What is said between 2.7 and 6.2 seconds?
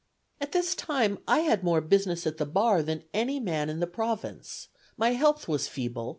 than any man in the Province. My health was feeble.